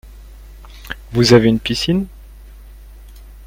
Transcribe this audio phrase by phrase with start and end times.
[1.11, 2.07] Vous avez une piscine?